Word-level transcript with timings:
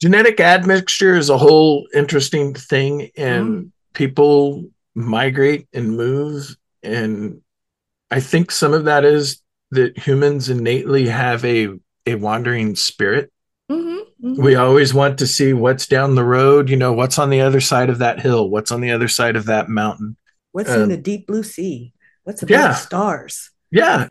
genetic 0.00 0.40
admixture 0.40 1.16
is 1.16 1.30
a 1.30 1.38
whole 1.38 1.86
interesting 1.94 2.54
thing, 2.54 3.10
and 3.16 3.46
mm. 3.46 3.70
people 3.94 4.64
migrate 4.94 5.68
and 5.72 5.96
move. 5.96 6.56
And 6.82 7.42
I 8.10 8.20
think 8.20 8.50
some 8.50 8.72
of 8.72 8.84
that 8.84 9.04
is 9.04 9.40
that 9.70 9.98
humans 9.98 10.48
innately 10.48 11.08
have 11.08 11.44
a, 11.44 11.70
a 12.06 12.14
wandering 12.14 12.76
spirit. 12.76 13.32
Mm-hmm, 13.70 14.28
mm-hmm. 14.28 14.42
We 14.42 14.54
always 14.54 14.94
want 14.94 15.18
to 15.18 15.26
see 15.26 15.52
what's 15.52 15.86
down 15.86 16.14
the 16.14 16.24
road, 16.24 16.70
you 16.70 16.76
know, 16.76 16.92
what's 16.92 17.18
on 17.18 17.30
the 17.30 17.40
other 17.40 17.60
side 17.60 17.90
of 17.90 17.98
that 17.98 18.20
hill, 18.20 18.48
what's 18.48 18.70
on 18.70 18.80
the 18.80 18.92
other 18.92 19.08
side 19.08 19.36
of 19.36 19.46
that 19.46 19.68
mountain. 19.68 20.16
What's 20.52 20.70
in 20.70 20.82
um, 20.82 20.88
the 20.88 20.96
deep 20.96 21.26
blue 21.26 21.42
sea? 21.42 21.92
What's 22.22 22.42
above 22.42 22.50
yeah. 22.50 22.68
the 22.68 22.74
stars? 22.74 23.50
Yeah. 23.70 24.08